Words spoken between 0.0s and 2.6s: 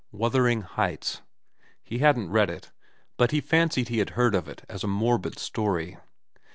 Wuthering Heights. He hadn't read